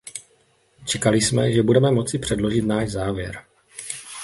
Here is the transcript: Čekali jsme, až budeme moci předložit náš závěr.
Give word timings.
Čekali 0.85 1.21
jsme, 1.21 1.43
až 1.43 1.59
budeme 1.59 1.91
moci 1.91 2.19
předložit 2.19 2.61
náš 2.61 2.91
závěr. 2.91 3.45